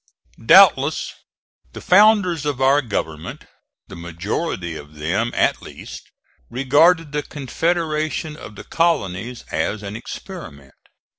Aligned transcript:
Doubtless 0.43 1.13
the 1.73 1.79
founders 1.79 2.43
of 2.43 2.59
our 2.59 2.81
government, 2.81 3.45
the 3.87 3.95
majority 3.95 4.75
of 4.75 4.95
them 4.95 5.31
at 5.35 5.61
least, 5.61 6.09
regarded 6.49 7.11
the 7.11 7.21
confederation 7.21 8.35
of 8.35 8.55
the 8.55 8.63
colonies 8.63 9.43
as 9.51 9.83
an 9.83 9.95
experiment. 9.95 10.73